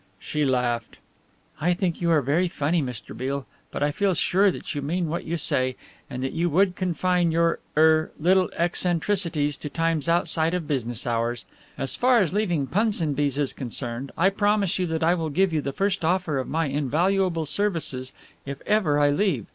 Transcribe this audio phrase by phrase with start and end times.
[0.17, 0.97] She laughed.
[1.59, 3.15] "I think you are very funny, Mr.
[3.15, 5.75] Beale, but I feel sure that you mean what you say,
[6.09, 11.45] and that you would confine your er little eccentricities to times outside of business hours.
[11.77, 15.61] As far as leaving Punsonby's is concerned I promise you that I will give you
[15.61, 18.11] the first offer of my invaluable services
[18.43, 19.45] if ever I leave.